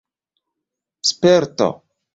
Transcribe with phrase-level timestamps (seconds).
[1.11, 1.69] sperto